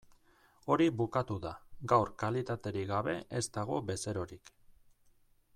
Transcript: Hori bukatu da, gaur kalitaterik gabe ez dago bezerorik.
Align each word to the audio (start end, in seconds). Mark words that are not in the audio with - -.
Hori 0.75 0.87
bukatu 1.01 1.37
da, 1.43 1.51
gaur 1.93 2.11
kalitaterik 2.25 2.91
gabe 2.95 3.17
ez 3.41 3.45
dago 3.59 3.81
bezerorik. 3.91 4.55